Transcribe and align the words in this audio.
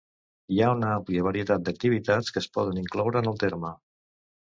Hi 0.55 0.61
ha 0.67 0.71
una 0.77 0.89
àmplia 0.93 1.27
varietat 1.27 1.69
d'activitats 1.69 2.35
que 2.37 2.43
es 2.47 2.51
poden 2.59 2.83
incloure 2.87 3.25
en 3.25 3.33
el 3.35 3.43
terme. 3.49 3.79